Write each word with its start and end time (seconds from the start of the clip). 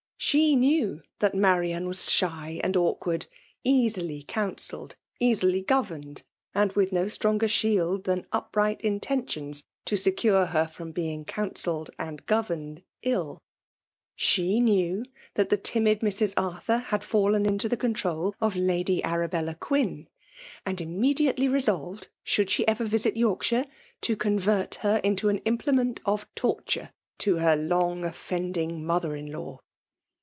She 0.23 0.55
knew 0.55 1.01
that 1.17 1.33
Marian 1.33 1.87
was 1.87 2.09
shy 2.11 2.61
and 2.63 2.77
awkward— 2.77 3.25
easily 3.63 4.21
counselled, 4.21 4.95
carily 5.19 5.63
governed, 5.65 6.21
and 6.53 6.71
with 6.73 6.91
no 6.91 7.07
stronger 7.07 7.47
shield 7.47 8.03
than 8.03 8.27
upright 8.31 8.81
intentions 8.81 9.63
to 9.85 9.97
secure 9.97 10.45
her 10.45 10.67
from 10.67 10.91
being 10.91 11.25
counselled 11.25 11.89
and 11.97 12.23
governed 12.27 12.83
ill. 13.01 13.41
She 14.15 14.59
knew 14.59 15.05
that 15.33 15.49
the 15.49 15.57
timid 15.57 16.01
Mrs. 16.01 16.35
Arthur 16.37 16.77
had 16.77 17.01
fidlen 17.03 17.47
into 17.47 17.67
the 17.67 17.75
control 17.75 18.35
of 18.39 18.55
Lady 18.55 19.03
Arabella 19.03 19.55
Quin, 19.55 20.07
and 20.67 20.79
immediately 20.79 21.47
rmatvdy 21.47 22.07
should 22.23 22.51
she 22.51 22.65
ever 22.67 22.85
visit 22.85 23.17
Yorkshire, 23.17 23.65
to 24.01 24.15
convert 24.15 24.75
her 24.75 25.01
FBMAtB 25.01 25.01
DOMINATION. 25.01 25.15
275 25.15 25.17
kito 25.17 25.29
an 25.29 25.41
implenient 25.45 25.99
of 26.05 26.33
tortore 26.35 26.91
to 27.17 27.37
her 27.37 27.55
long 27.55 28.05
offend 28.05 28.55
ing 28.57 28.85
mother 28.85 29.15
in 29.15 29.31
law. 29.31 29.57